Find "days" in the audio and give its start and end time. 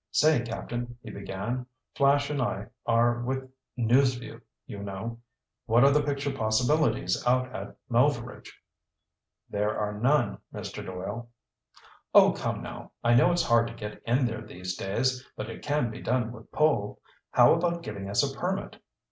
14.75-15.23